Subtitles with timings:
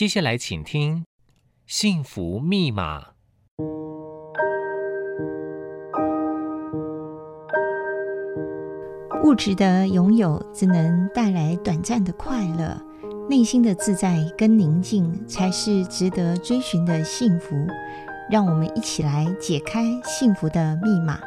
[0.00, 1.00] 接下来请听
[1.66, 3.02] 《幸福密码》。
[9.22, 12.82] 物质的拥有只能带来短暂的快乐，
[13.28, 17.54] 内心的自在跟宁静才是值得追寻的幸福。
[18.30, 21.20] 让我们一起来解开幸福的密码。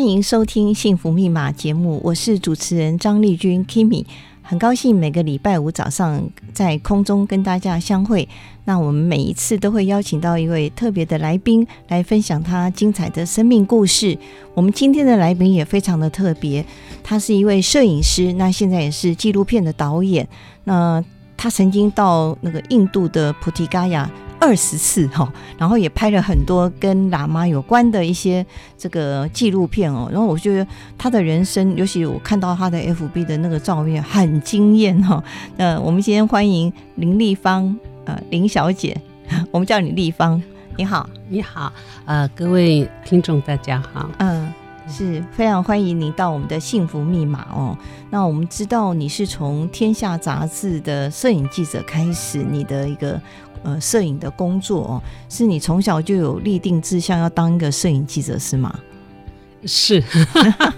[0.00, 4.06] 欢迎收听《幸福密码》节目，我是主持人张丽君 Kimi，
[4.40, 8.26] 很高兴每个礼拜五早上在空中跟大家相会。
[8.64, 14.16] 那我们每一次都会邀请到一位特别的来宾来分享他精彩的生命故事。
[14.54, 16.64] 我们今天的来宾也非常的特别，
[17.04, 20.26] 他是一位摄影师，那现在也是纪录片的导演。
[20.64, 21.04] 那
[21.36, 24.10] 他曾经到那个印度的菩提伽亚。
[24.40, 28.44] 二十次哈，然后也拍了很多跟喇嘛有关的一些
[28.78, 30.08] 这个纪录片哦。
[30.10, 30.66] 然后我觉得
[30.96, 35.22] 他的人生，尤其我看到他的 FB 的那个照片，很惊艳哈。
[35.58, 38.98] 那我们今天欢迎林立芳，呃，林小姐，
[39.52, 40.42] 我们叫你立芳，
[40.76, 41.70] 你好，你好，
[42.06, 44.50] 呃，各位听众大家好，嗯，
[44.88, 47.76] 是非常欢迎你到我们的幸福密码哦。
[48.08, 53.20] 那我们知道你是从《天下》杂志的摄影记者开始，你的一个。
[53.62, 58.74] 呃，摄影的工作哦，是你从小就有立定志向要当一个摄影记者是吗？
[59.66, 60.02] 是。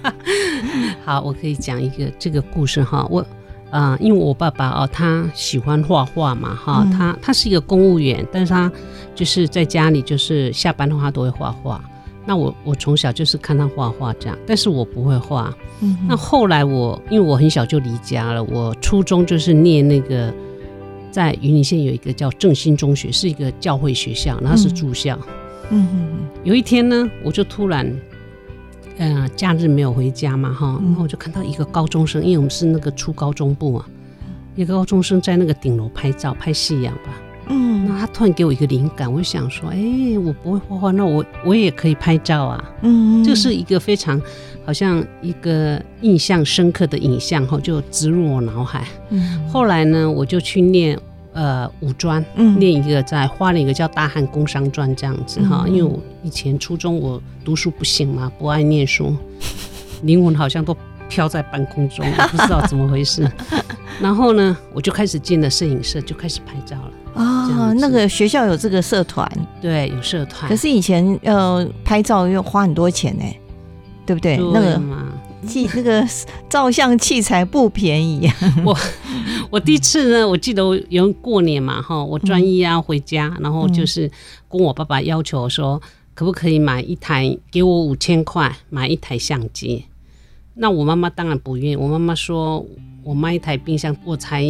[1.04, 3.06] 好，我可以讲一个这个故事哈。
[3.08, 3.20] 我
[3.70, 8.70] 啊、呃，因为我爸爸哦，他喜欢画画嘛哈，他他是一个公务员，但是他
[9.14, 11.80] 就是在家里就是下班的话都会画画。
[12.26, 15.54] 那我我从小就是看他画画这样，但是我不会画。
[15.80, 15.96] 嗯。
[16.08, 20.34] 那后来我因为我很小就离家了，我初中就是念那个。
[21.12, 25.16] 在云林县有一个叫正兴中学，是一个教会学校，然后是住校。
[25.70, 26.18] 嗯嗯嗯。
[26.42, 27.94] 有一天呢，我就突然，
[28.96, 33.86] 呃，假日没有回家嘛，哈，然后我就看到一个高中生，因为我们是那个初高中部啊，
[34.56, 37.20] 一个高中生在那个顶楼拍照，拍夕阳吧。
[37.52, 37.86] 嗯。
[37.86, 42.72] 那他突然给我一个灵感，我就想说，哎、欸，我不会画画，那我我也可以拍照啊。
[42.82, 43.22] 嗯。
[43.22, 44.20] 这是一个非常
[44.64, 48.86] 好像一个印象深刻的影像，哈，就植入我脑海。
[49.10, 49.48] 嗯。
[49.48, 50.98] 后来呢，我就去念。
[51.34, 59.16] 呃，五专，嗯，念一个在花莲一个叫大汉工商专这样子哈，嗯，因为我以前初中我读书不行嘛，不爱念书，
[60.04, 60.76] 灵魂好像都
[61.12, 63.30] 飘在半空中，不知道怎么回事。
[64.00, 66.90] 然后呢，我就开始进了摄影社，就开始拍照了。
[67.14, 69.30] 哦，那个学校有这个社团，
[69.60, 70.48] 对，有社团。
[70.48, 73.24] 可是以前要拍照要花很多钱呢，
[74.06, 74.38] 对不对？
[74.38, 74.80] 对那个
[75.46, 76.02] 器那个
[76.48, 78.34] 照相器材不便宜啊！
[78.64, 78.74] 我
[79.50, 84.10] 我第一次呢，我记得我有过年嘛哈，我专一啊回家，然后就是
[84.48, 85.78] 跟我爸爸要求说，
[86.14, 89.84] 可不可以买一台，给我五千块买一台相机。
[90.54, 92.64] 那我妈妈当然不愿意，我妈妈说
[93.02, 94.44] 我卖一台冰箱，我才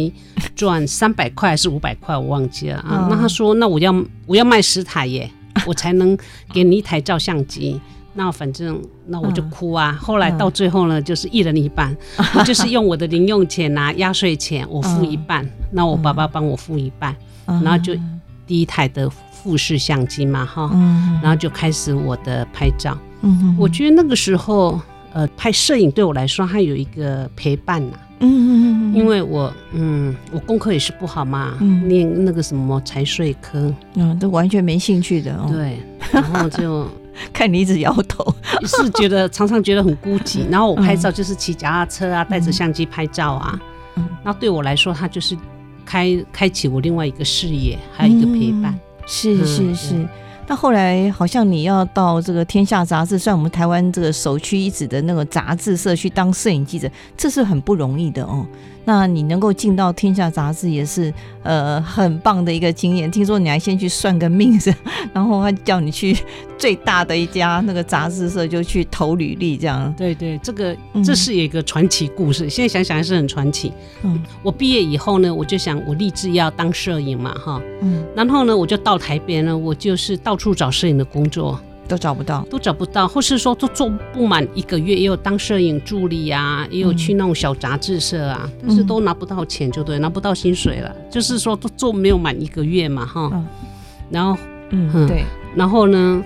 [0.55, 3.07] 赚三百块还是五百块，我忘记了啊。
[3.09, 3.93] 那她说，那我要
[4.25, 5.29] 我要卖十台耶，
[5.65, 6.17] 我才能
[6.51, 7.79] 给你一台照相机。
[8.15, 9.89] 那反正那我就哭啊！
[9.89, 17.15] 嗯、后来到最后呢，就是一人一半，嗯、我就是用我的零用钱啊、压岁钱，我付一半，那、嗯、我爸爸帮我付一半，
[17.47, 17.95] 嗯、然后就
[18.45, 22.95] 第一台的富士相机嘛，哈、嗯，然后就开始我的拍照。
[23.21, 24.79] 嗯，我觉得那个时候，
[25.13, 27.99] 呃，拍摄影对我来说它有一个陪伴呐、啊。
[28.19, 35.49] 嗯嗯嗯，因为我嗯，我功课也是不好嘛，嗯、念那个什么财税科，嗯，都完全没兴趣的哦。
[35.51, 35.77] 对，
[36.11, 36.87] 然后就。
[37.31, 38.33] 看你一直摇头，
[38.65, 40.49] 是觉得常常觉得很孤寂。
[40.49, 43.61] 然后我拍照就是骑脚踏车啊，带着相机拍照啊。
[43.97, 45.37] 嗯，那对我来说，它就是
[45.85, 48.75] 开开启我另外一个视野，还有一个陪伴。
[49.05, 50.07] 是是是。
[50.45, 58.45] 那后来好像你要到这个《天下》杂志，算我们台湾这个首屈一指的那个杂志社去当摄影记者，这是很不容易的哦。
[58.85, 61.13] 那你能够进到《天下》杂志也是
[61.43, 63.09] 呃很棒的一个经验。
[63.09, 64.73] 听说你还先去算个命是，
[65.13, 66.17] 然后他叫你去
[66.57, 69.93] 最大的一家那个杂志社就去投履历，这样。
[69.97, 72.45] 对对，这个这是一个传奇故事。
[72.45, 73.71] 嗯、现在想想还是很传奇。
[74.03, 77.61] 嗯，我毕业以后呢，我就想我立志要当摄影嘛，哈。
[77.81, 78.03] 嗯。
[78.15, 81.59] 然后呢，我就到台北呢，我就是到处找摄影的工作。
[81.87, 90.89] 都找不到，都找不到，或是说都做不满一个月，也有当摄影助理啊，也有去那种小杂志社啊，嗯、但是都拿不到钱，就对，拿不到薪水了。
[90.95, 93.29] 嗯、就是说都做没有满一个月嘛，哈。
[93.33, 93.45] 嗯、
[94.09, 95.23] 然后，嗯，对。
[95.55, 96.23] 然后呢，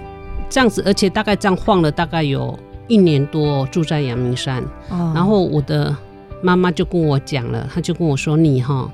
[0.50, 2.58] 这样子，而且大概这样晃了大概有
[2.88, 5.94] 一年多住在阳明山，哦，然后我的
[6.42, 8.90] 妈妈就跟我讲了，她就跟我说：“你哈，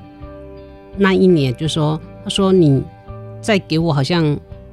[0.98, 2.82] 那一年就说，她说你
[3.42, 4.24] 再给我好像，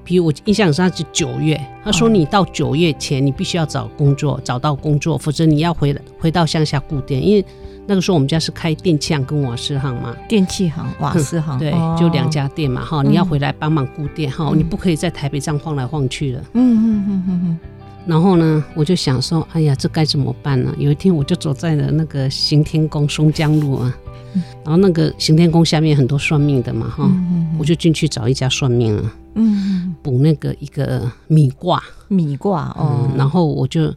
[0.05, 7.45] 比如我印象上是九月，他说你到九月前你必须要找工作，找到工作，否则你要回回到乡下顾店，因为。”
[7.87, 17.59] 那个时候我们家是开电器行跟瓦斯行嘛，电器行、瓦斯行，对，哦、就两家店嘛，哈，你要回来帮忙顾店，哈、嗯，你不可以在台北这样晃来晃去的，嗯嗯嗯嗯嗯。
[18.07, 20.75] 然后呢，我就想说，哎呀，这该怎么办呢？
[20.79, 23.97] 有一天我就走在了那个行天宫松江路啊，
[24.35, 33.95] 嗯、然后那个行天宫下面很多算命的嘛，哈、嗯嗯嗯，我就进去找一家算命啊，嗯，卜那个一个米卦，米卦哦、嗯，然后我就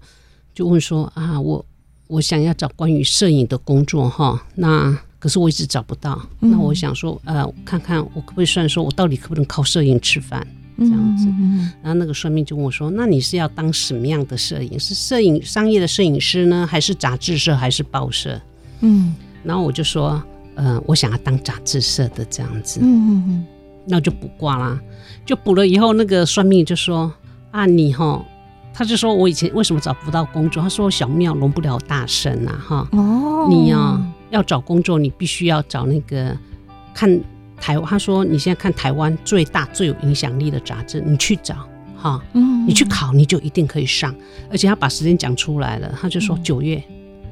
[0.54, 1.66] 就问说啊，我。
[2.08, 6.22] 我想要找关于摄影的工作哈，那可是我一直找不到。
[6.42, 10.46] 嗯、那我想说，呃，看看我可不可以算说，我到底可不能靠摄影吃饭
[10.78, 11.72] 这样子、嗯。
[11.82, 14.80] 然后那个算命就问我说：“那你是要当什么样的摄影？
[14.80, 18.40] 是摄影商业的摄影师呢，还是杂志社，还是报社？”
[18.82, 20.22] 嗯，然后我就说
[20.56, 23.46] ：“呃，我想要当杂志社的这样子。”嗯嗯嗯，
[23.86, 24.80] 那我就卜卦啦，
[25.26, 27.14] 就卜了以后，那个算命就说
[27.52, 28.24] ：“啊，你哈。”
[28.76, 32.88] 他就说：“我以前为什么找不到工作？”他说：“小庙容不了大神呐，哈！
[32.94, 36.36] 哦，你呀、啊、要找工作，你必须要找那个
[36.92, 37.22] 看
[37.64, 37.80] 台。
[37.80, 41.56] 他说你现在看台湾最大最有影响力的杂志，你去找
[41.96, 44.14] 哈，嗯，你去考，你就一定可以上。
[44.52, 46.84] 而且他把时间讲出来了，他就说九月，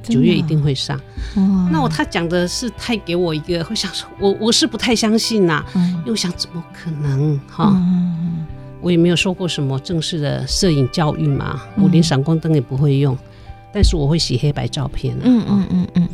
[0.02, 0.98] 九、嗯、月一定会上。
[1.70, 8.46] 那我他讲的是太给我一个，会想说我我是不太相信呐、嗯，又想怎么可能哈？”嗯
[8.84, 13.16] 我也没有受过什么正式的摄影教育嘛，我连闪光灯也不会用，
[13.72, 15.16] 但是我会洗黑白照片。
[15.22, 16.10] 嗯嗯嗯嗯。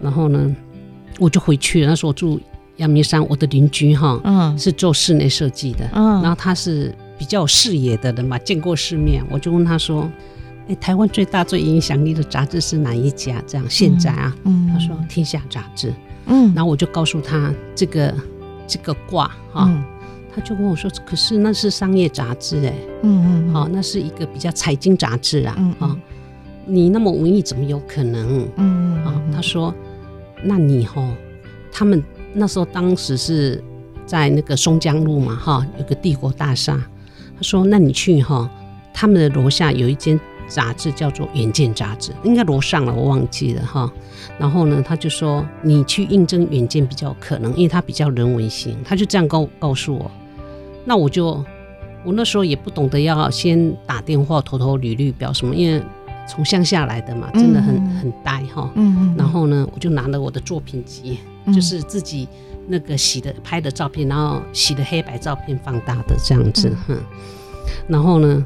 [0.00, 0.54] 然后呢，
[1.18, 1.88] 我就回去了。
[1.88, 2.40] 那时候我住
[2.76, 9.24] 阳明山，我的邻居哈，嗯，是做室内设计的，嗯，然后他是比较有视野的人嘛，见过世面。
[9.30, 10.10] 我就问他说
[10.68, 15.88] ：“哎，台湾最大最影响力的杂志是哪一家？”这样现在啊，嗯，他说《天下杂志》。
[16.26, 18.14] 嗯，然后我就告诉他这个
[18.66, 19.70] 这个卦哈。
[20.34, 25.96] 他就跟我说：“可是那是商业杂志哎、欸，嗯嗯，好、哦，那是一个比较财经杂志啊，啊、嗯哦，
[26.66, 28.44] 你那么文艺，怎么有可能？
[28.56, 29.72] 嗯啊、哦，他说，
[30.42, 31.14] 那你哈、哦，
[31.70, 32.02] 他们
[32.34, 33.62] 那时候当时是
[34.04, 36.76] 在那个松江路嘛，哈、有个帝国大厦。
[37.36, 38.50] 他说，那你去哈、
[38.92, 43.90] 他们的楼下有一间杂志叫做《远见》杂志，应该楼上了，我忘记了哈。”
[44.38, 48.76] 然后呢，他就说，你去应征《远见》比较可能，因为他比较人文性。
[48.84, 50.10] 他就这样告告诉我。
[50.84, 51.44] 那我就，
[52.04, 55.82] 我那时候也不懂得要先打电话投投履历表什么，因为
[56.26, 58.70] 从乡下来的嘛，真的很、嗯、很呆哈。
[58.74, 59.14] 嗯嗯。
[59.16, 62.28] 然后呢，我就拿了我的作品集，嗯、就是自己
[62.66, 66.98] 那个洗的拍的照片，然后洗的黑白照片放大的这样子，嗯。
[67.88, 68.44] 然后呢，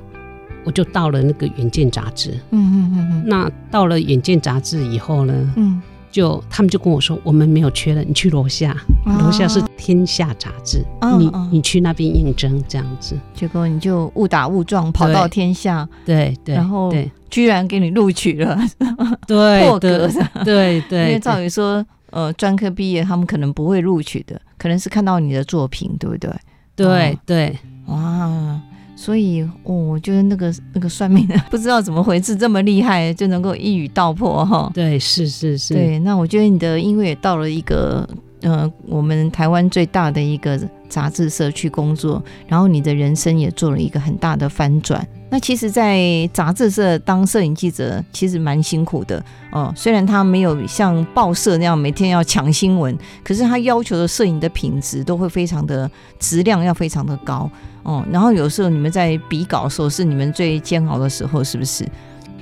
[0.65, 2.39] 我就到了那个《远见》杂志。
[2.51, 3.25] 嗯嗯嗯嗯。
[3.27, 5.53] 那到了《远见》杂志以后呢？
[5.57, 5.83] 嗯。
[6.11, 8.77] 就他们就跟我说，我们没有缺人，你去楼下，
[9.07, 13.19] 楼、哦、下是天下杂志，哦、你你去那边应征这样子。
[13.35, 16.93] 结果你就误打误撞跑到天下，对对，然后
[17.31, 18.59] 居然给你录取了，
[19.27, 21.07] 对破格的，对对。
[21.07, 26.31] 因为照理说，呃，专科毕业他们可能不会录取的，可能是看到你的作品，对不对？
[26.75, 28.61] 对、哦、对，哇。
[29.01, 34.69] 所以，哦，我觉得那个那个算命的 不知道怎么回事，这么厉害，就能够一语道破哈。
[34.75, 35.73] 对，是是是。
[35.73, 38.05] 对，那我觉得你的音乐也到了一个，
[38.43, 45.07] 呃，我们台湾最大的一个杂志社去工作，然后你的人生也做了一个很大的翻转。
[45.31, 49.71] 那其实，在杂志社当摄影记者，其实蛮辛苦的哦。
[49.77, 57.51] 虽然他没有像报社那样每天要抢新闻，可是他要求的摄影的品质都会非常的质量要非常的高。
[57.83, 61.87] 哦，然后有时候你们在比稿的时候是你们最煎熬的时候，是不是？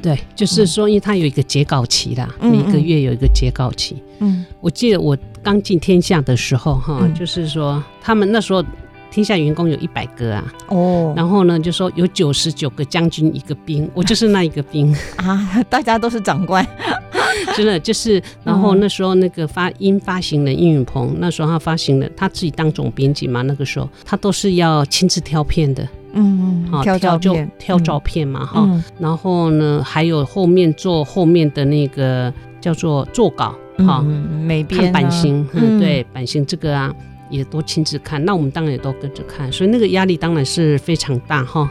[0.02, 3.96] 对，就是说，因为它有一个截稿期啦，嗯、每个月有一个截稿期。
[4.20, 8.64] 嗯，我记得我刚进天下的时候，哈、嗯，就是说他们那时候
[9.10, 14.94] 天下员工有一百个啊，哦，然后呢，就说有九十九个将军一个兵，我就是那一个兵。
[15.16, 16.66] 啊，大家都是长官。
[17.54, 36.94] 真的就是，然后那时候那个发音发行人殷允鹏，那时候他发行的，他自己当总编辑嘛，那个时候他都是要亲自挑片的，嗯嗯，挑照片，挑照片嘛，哈、嗯，然后呢，还有后面做后面的那个叫做做稿，哈、嗯，美编、啊、看版型，嗯，对，版型这个啊，
[37.30, 41.70] 也都亲自看，那我们当然也都跟着看，所以那个压力当然是非常大，哈、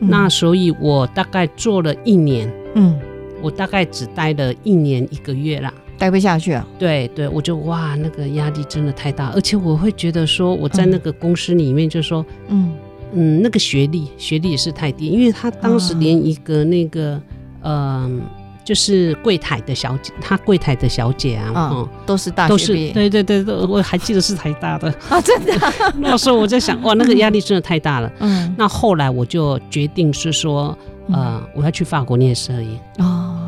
[0.00, 2.98] 嗯，那所以我大概做了一年，嗯。
[3.42, 6.66] 我大概只待了一年一个月啦，待不下去啊。
[6.78, 12.72] 对对，我就哇，那个压力真的太大，而且我会觉得说，我在那个公司里面，就说，嗯
[13.12, 17.20] 嗯，那个学历学历也是太低，因为他当时连一个那个、
[17.62, 18.22] 嗯、嗯。
[18.66, 25.72] 就是柜台的小姐，她柜台的小姐啊，嗯，嗯都是大学都是对对对，我还记得是台大的 啊，真的。
[26.00, 28.10] 那时候我在想，哇，那个压力真的太大了。
[28.18, 30.76] 嗯，那后来我就决定是说，
[31.12, 32.76] 呃，我要去法国念摄影。
[32.98, 33.38] 哦，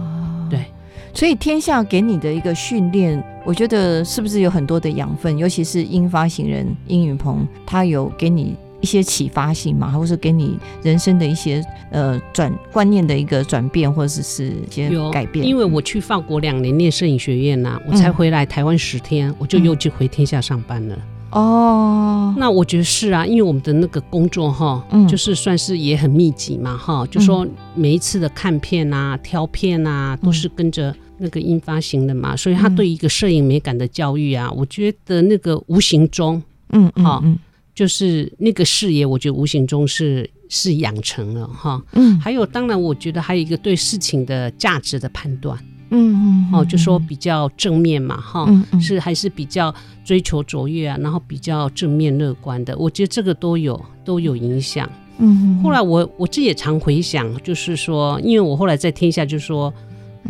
[0.49, 0.65] 对，
[1.13, 5.37] 所以天下给你的一个训练，我觉得是不是有很多的养分？
[5.37, 8.55] 尤其是英发行人殷允鹏，他有给你。
[8.81, 15.45] 一些启发性嘛，或是给你人生的一些呃转观念的一个转变，或者是一些改变。
[15.47, 20.97] 因为我去法国两年念摄影学院呐、啊，我才回来台湾十天，嗯、我就又去回天下上班了。
[21.31, 37.39] 哦，那我觉得是啊，因为我们的那个工作哈，嗯、就是算是也很密集嘛哈，就说每一次的看片啊、挑片啊，都是跟着那个音发行的嘛，所以他对一个摄影美感的教育啊，我觉得那个无形中，嗯嗯嗯。
[37.79, 41.81] 就是那个视野，我觉得无形中是是养成了哈。
[41.93, 45.57] 嗯，还有，当然，我觉得还有一个对事情的价值的判断。
[45.91, 49.73] 嗯嗯，哦，就说比较正面嘛，哈、嗯嗯，是还是比较
[50.05, 52.77] 追求卓越啊，然后比较正面乐观的。
[52.77, 54.91] 我觉得这个都有都有影响。
[55.19, 59.73] 嗯，后来我我自己也常回想，就是说，因为我后来在天下，就是说。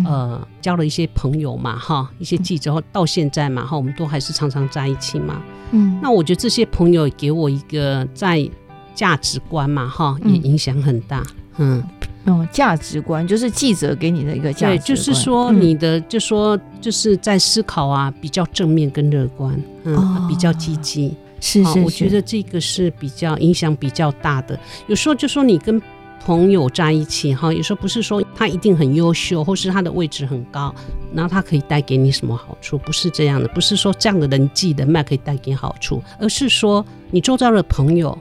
[0.05, 5.43] 呃，交了一些朋友嘛，哈，一些记者，到现在嘛，哈，我们都还是常常在一起嘛。
[5.73, 8.49] 嗯，那我觉得这些朋友给我一个在
[8.95, 11.23] 价值观嘛，哈，也影响很大。
[11.57, 11.83] 嗯，
[12.25, 21.15] 哦，价值观就是记者给你的一个价值观，对，就是说你的，就说就是在思考啊，比较正面跟乐观，嗯，比较积极。
[21.41, 24.59] 是是，我觉得这个是比较影响比较大的。
[24.87, 25.83] 有时候就说你跟。
[26.25, 30.75] 朋友在一起哈，有时候不是说他一定很优秀，或是他的位置很高，
[31.15, 38.17] 然后他可以带给你什么好处，不是这样的，不是说这样的人际人脉可以带给你好处，而是说你周遭的朋友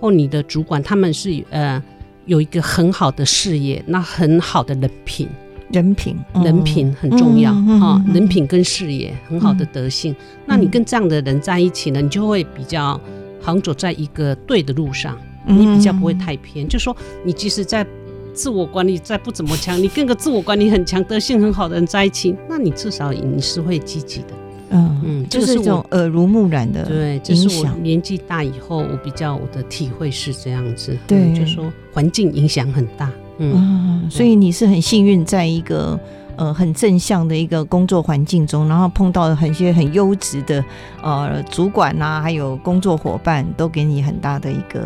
[0.00, 1.80] 或你的主管，他们是呃
[2.26, 5.28] 有一个很好的事业，那很好的人品，
[5.70, 10.16] 人品，人品很重要哈、嗯嗯嗯，人品跟事业很好的德性、嗯，
[10.46, 13.00] 那你跟这样的人在一起呢，你就会比较
[13.40, 15.16] 好像走在一个对的路上。
[15.46, 17.86] 你比较不会太偏，嗯、就说你即使在
[18.34, 24.28] 自我管理再不怎么强，你跟个自我管理很强、德性很好的人在一起，那你至少你是会积极的。
[24.70, 26.84] 嗯嗯，就是这种耳濡目染的。
[26.84, 30.96] 对，这是我年纪大以后，我比较我的体会是这样子。
[31.06, 33.10] 对，嗯、就说环境影响很大。
[33.38, 35.98] 嗯，嗯，所以你是很幸运，在一个。
[36.34, 40.64] 呃，很正向的一个工作环境中，然后碰到了很些很优质的
[41.02, 44.82] 呃主管呐、啊，还有工作伙伴，都给你很大的一个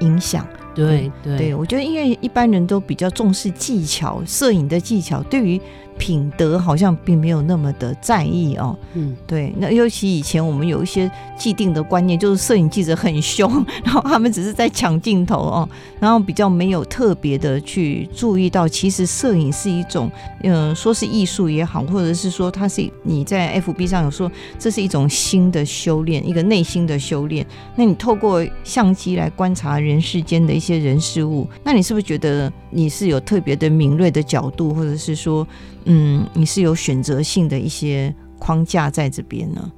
[0.00, 0.46] 影响。
[0.74, 5.60] 对对，对我觉得，因为一般人都比较重视技巧，摄影的技巧，对于。
[6.00, 15.68] 品德好像并没有那么的在意哦，嗯，对，那尤其以前我们有一些既定的观念，就是摄影记者很凶， 然后他们只是在抢镜头哦，
[16.00, 20.10] 然后比较没有特别的去注意到，其实摄影是一种，
[20.42, 27.46] 嗯，说是艺术也好，或者是说它是你在 FB 上有说这是一种新的修炼，一个内心的修炼。
[27.76, 35.46] 那你透过相机来观察人世间的一些人事物，那你是不是觉得你是有特别的敏锐的角度，或者是说？
[35.92, 39.70] 嗯，你是有选择性的一些框架在这边呢？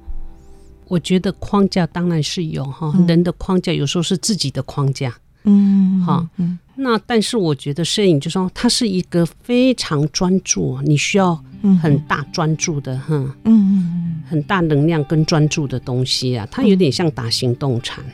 [0.87, 5.11] 我觉得框架当然是有哈、嗯，人的框架有时候是自己的框架，
[5.45, 11.43] 嗯，好，嗯，那但是我觉得摄影就说它是一个非常专注，你需要
[11.81, 18.05] 很大专注的，哈，嗯，很大能量跟专注的东西啊，它有点像打行动禅。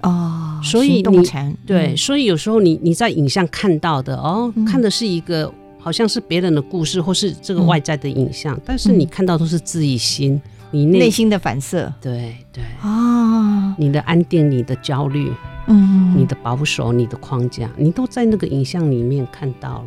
[0.00, 5.52] 哦，所以你对，所以有时候你你在影像看到的哦，看的是一个。
[5.82, 11.92] 好像是别人的故事，或是这个外在的影像，嗯，但是你看到都是自己心，你内，内心的反射。
[12.00, 12.62] 对对。
[12.80, 15.32] 啊，你的安定，你的焦虑，
[15.66, 19.86] 嗯，你的保守，你的框架，你都在那个影像里面看到了，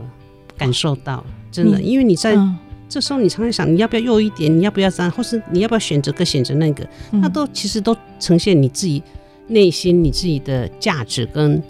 [0.57, 2.57] 感受到了，真的，因为你在，嗯，
[2.89, 9.01] 这时候，你常常想，你要不要右一点，你要不要这样，或是你要不要选择个选择那个，嗯，那都其实都呈现你自己
[9.47, 11.63] 内心你自己的价值跟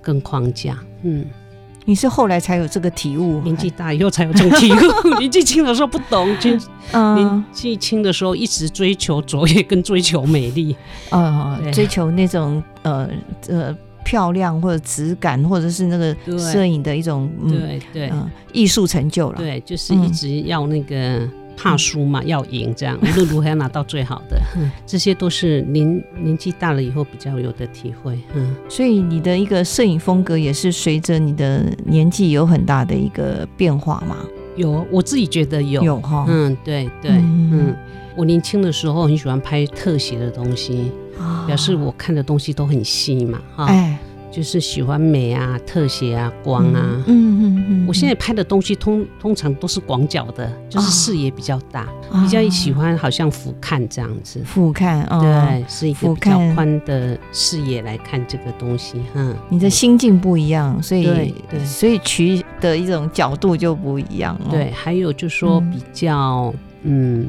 [0.00, 1.26] 跟框架，嗯。
[1.88, 5.16] 你是后来才有这个体悟，年纪大以后才有这种体悟。
[5.18, 6.50] 年纪轻的时候不懂，就
[6.92, 10.76] 年纪轻的时候一直追求卓越跟追求美丽，
[11.08, 13.08] 呃，追求那种呃
[13.48, 18.12] 呃漂亮或者质感，或者是那个摄影的一种对对
[18.52, 19.38] 艺术成就了。
[19.38, 21.26] 对，就是一直要那个。
[21.60, 24.40] 怕输嘛，要赢，这样 无论如何要拿到最好的，
[24.86, 28.16] 这些都是您年纪大了以后比较有的体会。
[28.32, 34.16] 嗯，所以你的一个摄影风格也是随着你的年纪有很大的一个变化吗？
[34.54, 36.24] 有，我自己觉得有，有哈。
[36.28, 37.76] 嗯，对对，嗯，嗯，
[38.16, 40.92] 我年轻的时候很喜欢拍特写的东西，
[41.46, 43.64] 表示我看的东西都很细嘛，哈。
[43.66, 43.98] 哎，
[44.30, 47.02] 就是喜欢美啊、特写啊、光啊。
[47.06, 47.86] 嗯嗯嗯，嗯。
[47.88, 54.42] 我现在拍的东西通通常都是广角的，就是视野比较大，哦、比较喜欢好像俯瞰这样子。
[54.44, 59.00] 俯瞰，哦、对，是一个比较宽的视野来看这个东西。
[59.14, 64.38] 嗯，你的心境不一样，所以对，对所以取的一种角度就不一样。
[64.50, 67.26] 对，还有就是说比较嗯，嗯，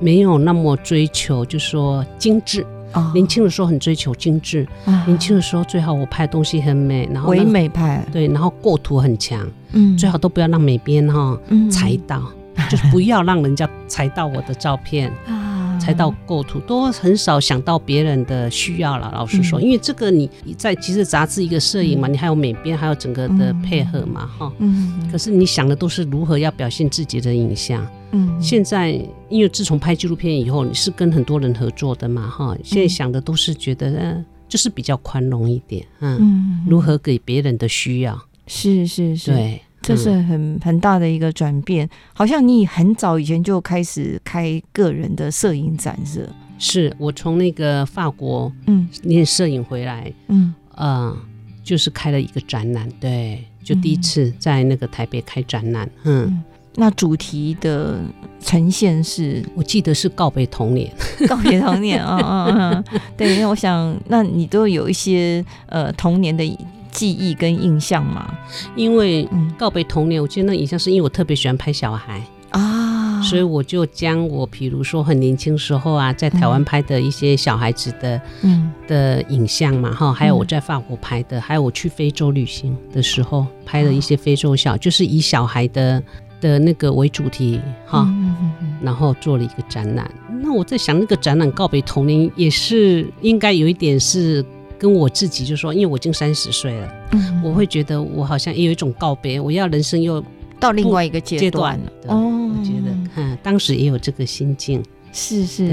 [0.00, 2.66] 没有那么追求，就是说精致。
[2.92, 11.38] 哦、年轻的时候很追求精致，啊、年轻的时候最好我拍东西很美，然后唯美派，对，然后构图很强，嗯，最好都不要让美编哈
[11.70, 12.20] 踩到，
[12.56, 15.39] 嗯、就是不要让人家踩到我的照片，啊，
[15.80, 19.10] 踩到构图，都很少想到别人的需要了。
[19.14, 27.84] 老实说，嗯、因为这个你在其实杂志一个摄影嘛，嗯、你还有美编，还有整个的配合嘛，哈，嗯，可是你想的都是如何要表现自己的影像。
[28.12, 28.90] 嗯，现在
[29.28, 46.28] 因为自从拍纪录片以后，你是跟很多人合作的嘛，哈，现在想的都是觉得，嗯，就是比较宽容一点，嗯，嗯，如何给别人的需要，是是是，对，这是很很大的一个转变，好像你很早以前就开始开个人的摄影展是？
[46.58, 51.16] 是我从那个法国，嗯，念摄影回来，嗯，呃，
[51.64, 56.26] 就是开了一个展览，对，就第一次在那个台北开展览，嗯。
[56.26, 56.44] 嗯
[56.76, 57.98] 那主题的
[58.40, 60.90] 呈现是，我记得是告别童年，
[61.26, 62.84] 告别童年啊啊啊！
[63.16, 66.44] 对，因为我想，那你都有一些呃童年的
[66.90, 68.32] 记忆跟印象嘛？
[68.76, 69.28] 因为
[69.58, 86.02] 告别童年，我记得那影像是因为我特别喜欢拍小孩啊，所以我就将我比如说很年轻时候啊，在台湾拍的一些小孩子的嗯的影像嘛哈，还有我在法国拍的，还有我去非洲旅行的时候拍的一些非洲小，就是以小孩的。
[86.40, 90.10] 的那个为主题哈，嗯嗯嗯、然后做了一个展览。
[90.42, 94.42] 那我在想，那个展览告别童年，也是应该有一点是
[94.80, 100.24] 跟我自己，就说，因为我已经三十岁了，嗯、我会觉得我好像也有一种告别，我要人生又
[100.58, 101.92] 到另外一个阶段了。
[102.06, 104.82] 哦，我觉得，嗯，当时也有这个心境，
[105.12, 105.68] 是是。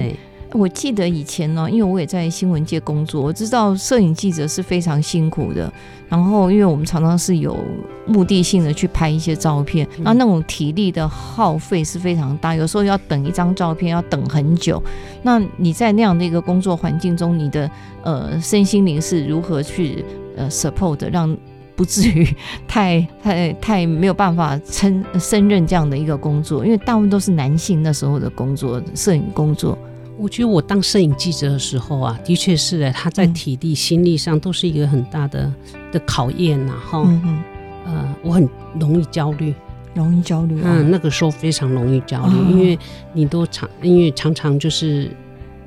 [0.49, 5.71] 对我记得以前呢，因为我也在新闻界工作，我知道摄影记者是非常辛苦的。
[6.09, 7.57] 然后，因为我们常常是有
[8.05, 14.81] 目的性的去拍一些照片，那那种体力的耗费是非常大，有时候要等一张照片要等很久。
[15.23, 17.69] 那你在那样的一个工作环境中，你的
[18.03, 20.05] 呃身心灵是如何去
[20.37, 21.35] 呃 support，让
[21.75, 22.25] 不至于
[22.65, 26.63] 太 太太没有办法撑胜任这样的一个工作？
[26.65, 29.77] 因为大部分都是男性那时候的工作，摄影工作。
[30.17, 35.53] 我觉得我当摄影记者的时候啊，的确是的，他在体力、心力上都是一个很大的
[35.91, 37.43] 的考验呐，哈，嗯嗯，
[37.85, 38.49] 呃，我很
[38.79, 39.53] 容易焦虑，
[39.93, 42.77] 容易焦虑，嗯，那个时候非常容易焦虑，因为
[43.13, 45.11] 你都常，因为常常就是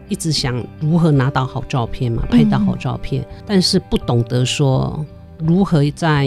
[0.08, 5.06] 一直想如何拿到好照片嘛，拍到好照片，但是不懂得说
[5.38, 6.26] 如何在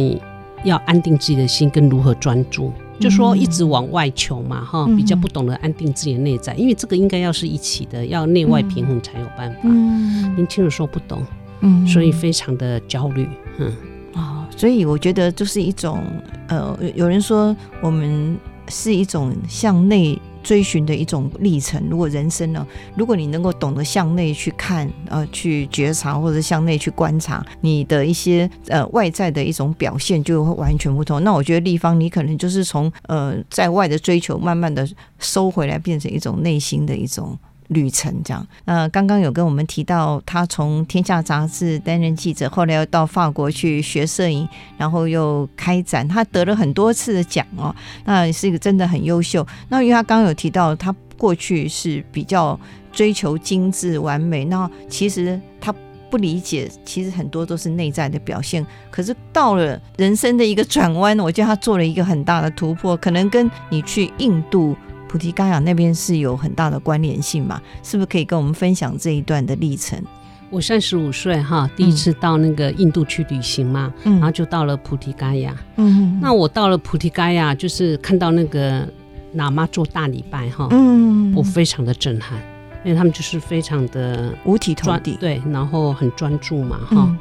[0.63, 2.71] 要安定自己的心，跟如何专注。
[2.99, 9.59] 就说一直往外求嘛，哈，比较不懂得安定自己的内在，因为这个应该要是一起的，要内外平衡才有办法。
[9.63, 11.21] 嗯，年轻的时候不懂，
[11.61, 13.27] 嗯，所以非常的焦虑，
[13.57, 13.71] 嗯，
[14.13, 16.03] 啊，所以我觉得就是一种，
[16.47, 18.37] 呃，有人说我们
[18.69, 20.19] 是一种向内。
[20.43, 21.81] 追寻的一种历程。
[21.89, 31.23] 如果人生呢，如果你能够懂得向内去看，呃，去觉察，或者向内去观察，你的一些呃外在的一种表现就会完全不同。
[31.23, 37.37] 那我觉得立方，你可能就是从呃在外的追求，慢慢的收回来，变成一种内心的一种。
[37.73, 49.45] 旅程这样，那刚刚有跟我们提到，他从《天下》杂志担任记者，后来又到法国去学摄影，然后又开展，他得了很多次的奖哦，那是一个真的很优秀。
[49.69, 52.59] 那因为他刚刚有提到，他过去是比较
[52.91, 55.73] 追求精致完美，那其实他
[56.09, 58.65] 不理解，其实很多都是内在的表现。
[58.91, 64.75] 可是到了人生的一个转弯，我觉得他做了一个很大的突破，可能跟你去印度。
[65.13, 67.61] 菩提伽亚那边是有很大的关联性嘛？
[67.83, 70.01] 是不是可以跟我们分享这一段的历程？
[70.49, 75.55] 我三十五岁哈，第一次到那个印度去旅行嘛，嗯、然后就到了菩提伽亚。
[75.75, 78.91] 嗯，那我到了菩提伽亚，就是看到那个
[79.35, 82.41] 喇嘛做大礼拜哈，嗯，我非常的震撼，
[82.83, 87.17] 因为他们就是非常的五体投地，对，然后很专注嘛哈，嗯、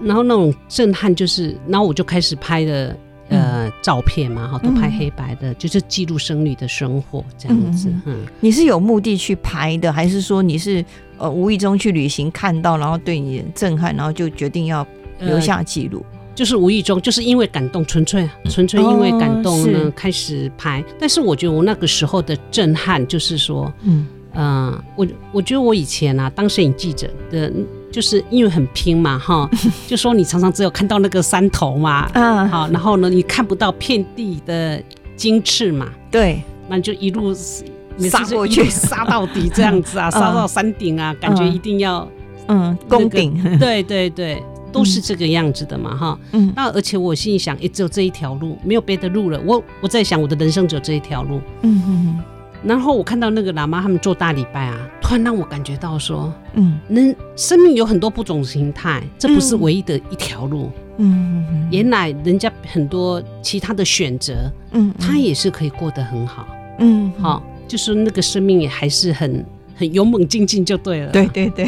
[0.00, 2.96] 然后那种震撼就是，然后我就开始拍了。
[3.30, 7.88] 呃，照片嘛，哈，都拍黑白的，嗯、就是记录僧侣的生活这样子。
[7.88, 10.84] 嗯，嗯，你是有目的去拍的，还是说你是
[11.16, 14.86] 呃无意中去旅行看到，然后对你震撼，然后就决定要
[15.20, 16.04] 留下记录？
[16.12, 20.84] 呃，就是无意中，就是因为感动，纯粹纯粹因为感动呢，哦、开始拍。
[20.98, 27.50] 但是我觉得我那个时候的震撼，就是说，嗯，呃，我我觉得我以前啊，当摄影记者的。
[27.94, 29.48] 就是因为很拼嘛，哈，
[29.86, 34.82] 就说你常常只有看到那个山头嘛，嗯，好，然后呢，你看不到遍地的
[35.14, 42.08] 金翅嘛，对，那就一路杀过去，杀到底这样子啊， 杀到山顶啊，感觉一定要
[42.48, 42.76] 嗯。
[42.88, 44.42] 攻顶， 对对对。
[44.72, 49.40] 都是这个样子的嘛，哈，嗯，那而且我心里想，也只有这一条路，没有别的路了。
[49.46, 52.18] 我我在想，我的人生只有这一条路，嗯嗯。
[52.64, 61.44] 然后我看到那个喇嘛他们做大礼拜啊，突然让我感觉到说，嗯，人生命有很多不同形态，这不是唯一的一条路，嗯。
[61.50, 61.68] 嗯。
[61.70, 69.44] 原来人家很多其他的选择，嗯，他也是可以过得很好，嗯，好，就是那个生命也还是很。
[69.76, 71.66] 很勇猛精进就对了，对对对，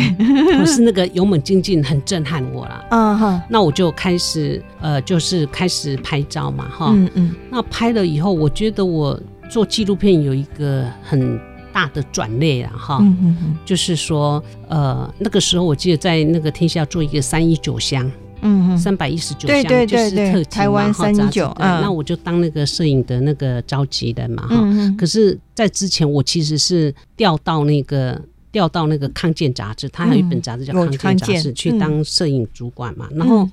[0.57, 9.20] 不是那个勇猛精进很震撼我了，嗯哼，那我就开始呃，就是开始拍照嘛，哈，嗯嗯，那拍了以后，我觉得我
[9.51, 11.37] 做纪录片有一个很
[11.76, 18.10] 大的转捩了，哈，嗯嗯，就是说呃，那个时候我记得在那个天下做一个三一九乡。
[18.40, 24.96] 嗯，三百一十九乡就是特辑台湾三一九，那我就当那个摄影的那个召集的嘛，哈、嗯。
[24.96, 28.18] 可是，在之前我其实是调到那个
[28.52, 33.06] 调到那个康健杂志，它还有一本杂志叫康健杂志，去当摄影主管嘛。
[33.14, 33.46] 然后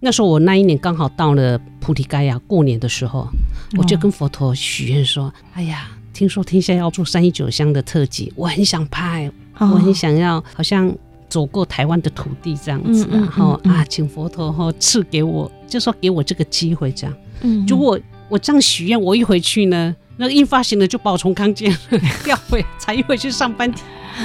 [0.00, 3.28] 那时候我那一年刚好到了菩提盖亚过年的时候，
[3.76, 5.88] 我就跟佛陀许愿说：“哎呀，
[6.18, 10.92] 听说天下要做三一九乡的特辑，我很想拍，我很想要，好像。”
[11.28, 17.14] 走过台湾的土地这样子，然后啊，请佛陀哈赐给我，就说给我这个机会这样。
[17.42, 18.00] 嗯，如果
[18.30, 21.70] 我这样许愿，我一回去呢，那个印发行的就把我从康健
[22.24, 23.70] 调回，才一回去上班，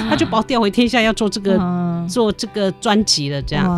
[0.08, 3.68] 他就把我调回天下要做这个做这个专辑了这样。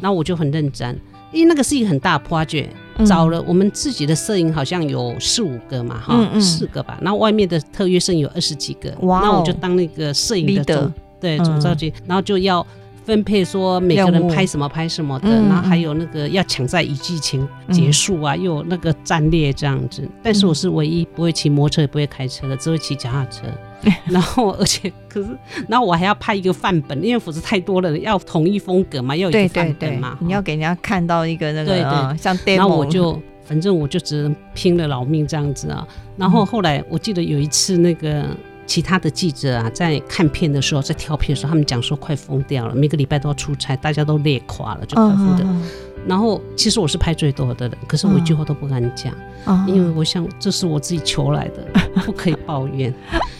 [0.00, 0.96] 然后我就很认真，
[1.32, 2.68] 因为那个是一个很大的 project，
[3.04, 6.98] 找了我们自己的摄影好像有四五个嘛，哈，四个吧。
[7.02, 10.92] 然后外面的特约摄影有二十几个，那我就当那个摄影的总。
[11.18, 12.64] 对，总召集，然后就要
[13.06, 20.06] 分配说每个人拍什么拍什么的，然后还有那个要抢在雨季前结束啊，又有那个战略这样子。
[20.24, 23.46] 但是我是唯一不会骑摩托车也不会开车的，只会骑脚踏车。
[24.06, 25.28] 然后而且可是，
[25.68, 30.18] 然后我还要拍一个范本，因为否则太多了，要统一风格嘛，要有一个范本嘛。
[30.20, 32.56] 你要给人家看到一个那个，对对，像 demo。
[32.56, 35.86] 然后我就反正我就只能拼了老命这样子啊。
[36.16, 38.26] 然后后来我记得有一次那个。
[38.66, 45.46] 其他的记者啊，在看片的时候，在挑片的时候，他们讲说快疯掉了，每个礼拜都要出差，大家都累垮了，就快疯掉。
[46.06, 49.12] 然后其实我是拍最多的人，可是我一句话都不敢讲，
[49.66, 51.66] 因为我想这是我自己求来的，
[52.04, 52.92] 不可以抱怨。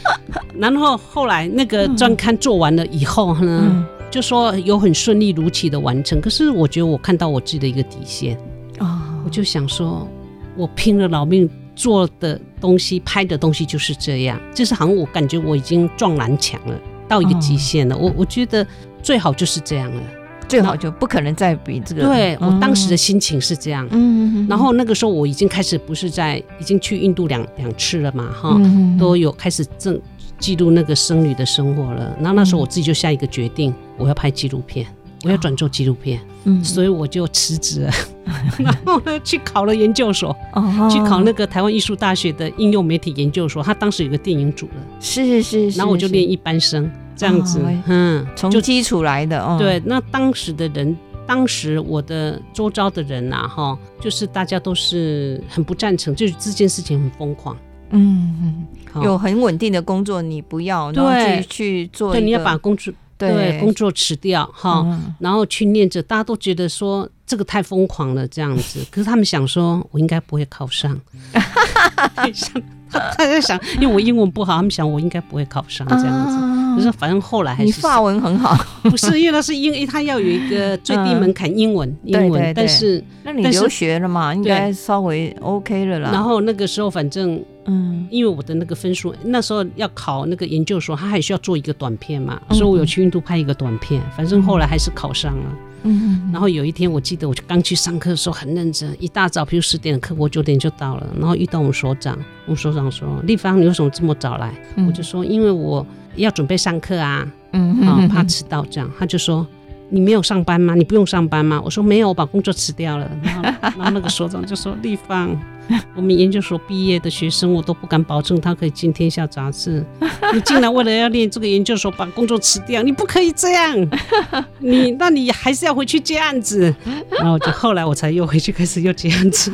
[0.59, 6.21] 然后后来那个专刊做完了以后呢，就说有很顺利如期的完成。
[6.21, 8.37] 可是我觉得我看到我自己的一个底线
[8.79, 10.09] 啊，我就想说，
[10.57, 11.49] 我拼了老命。
[11.77, 17.95] 做的东西、拍的东西就是这样，就是好像我感觉我已经撞南墙了，到一个极限了。
[17.95, 18.67] 哦、我我觉得
[19.03, 20.03] 最好就是这样了，
[20.49, 22.07] 最好就不可能再比这个。
[22.07, 23.87] 对，我当时的心情是这样。
[23.91, 28.59] 嗯，然后那个时候我已经开始不是在，已经去印度两两次了嘛，哈，
[28.99, 30.01] 都有开始正
[30.39, 32.17] 记录那个僧侣的生活了。
[32.19, 34.87] 然后那时候我自己就下一个决定，我要拍纪录片。
[35.27, 37.93] 我要转做纪录片，嗯，所以我就辞职了，
[38.59, 43.61] 然后呢去考了研究所，哦，去考那个台湾艺术大学的应用媒体研究所。
[43.61, 49.57] 他当时有个电影组的，是是是，然后我就练一般生这样子，嗯，从基础来的哦。
[49.59, 57.57] 对，那当时的人，当时我的周遭的人呐，哈，就是大家都是很不赞成，就是这件事情很疯狂，
[57.91, 58.65] 嗯，
[59.03, 61.11] 有很稳定的工作你不要，然后
[61.41, 62.95] 去去做，对，你要把工作。
[63.19, 71.01] 对，工作辞掉哈，嗯、然后去念着，大家都觉得说这个太疯狂了这样子，可是他们想说，我应该不会考上，
[73.17, 77.67] 他在想， 因为我英文不好，他们想我应该不会考上这样子，可是反正后来还是。
[77.67, 78.57] 你法文很好，
[78.89, 86.11] 不是因为他是因为他要有一个最低门槛英文，英文，但是那你留学了嘛，应该稍微 OK 了啦。
[86.13, 87.43] 然后那个时候反正。
[87.69, 95.45] 嗯，因为我的那个分数，那时候要考那个研究所，他还需要做一个短片嘛，所以我有去印度拍一个短片，反正后来还是考上了。
[95.83, 104.53] 嗯，然后有一天我记得，我就刚去上课的时候很认真，一大早，比如十点的课，我九点就到了，然后遇到我们所长，我们所长说：“立芳，你为什么这么早来？”
[104.87, 105.87] 我就说：“因为我
[106.17, 109.47] 要准备上课啊，嗯，啊，怕迟到这样。”他就说
[109.91, 110.75] ：“你没有上班吗？
[110.75, 115.37] 你不用上班吗？”我说：“没有，我把工作辞掉了。”然后，然后那个所长就说：“立芳。”
[115.97, 119.85] 我们研究所毕业的学生，我都不敢保证他可以进《天下》杂志。
[120.33, 123.89] 你竟然为了要练这个研究所，把工作辞掉，你不可以这样。
[124.59, 126.75] 你那你还是要回去接案子。
[127.11, 129.51] 然后我就后来我才又回去开始又接案子。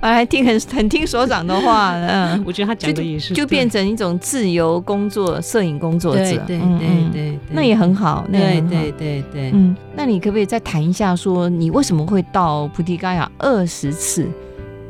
[0.00, 6.22] 还听很很听所长的话，嗯，我觉得他讲的也是就，就变成一种自由工作摄影工作者。
[6.22, 8.24] 对对对对，对，对，那也很好。
[8.30, 14.28] 那也很好对对对对，嗯，那你可不可以再谈一下，说你为什么会到菩提伽亚二十次？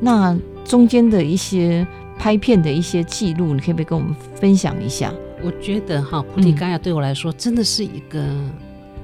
[0.05, 1.87] 那中间的一些
[2.19, 5.15] 拍片的一些记录，你可不可以跟我们分享一下？
[5.45, 8.51] 我觉得哈，菩提伽亚对我来说真的是一个，嗯、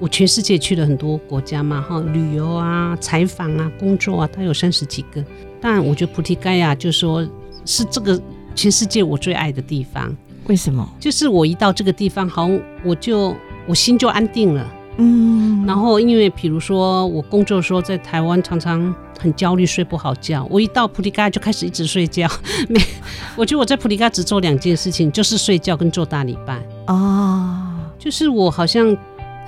[0.01, 5.25] 我全世界去了很多国家嘛，哈，旅游啊、采访啊、工作啊，它有三十几个。
[5.61, 7.25] 但我觉得菩提伽亚就说
[7.65, 8.21] 是这个
[8.57, 10.13] 全世界我最爱的地方。
[10.49, 10.89] 为什么？
[10.99, 14.67] 就是我一到这个地方，好像我就我心就安定了。
[14.99, 20.47] 嗯，然后因为比如说我工作的时候在台湾，常常很焦虑，睡不好觉。
[20.51, 22.29] 我一到菩提伽就开始一直睡觉。
[22.69, 22.81] 没，
[23.37, 26.61] 我觉得我在菩提伽只做两件事情，就是睡觉跟做大礼拜。
[26.89, 28.91] 哦，就是我好像，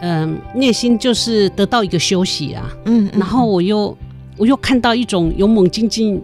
[0.01, 2.71] 嗯、呃，内心就是得到一个休息啊。
[2.85, 3.97] 嗯，嗯，然后我又
[4.37, 6.23] 我又看到一种勇猛精进。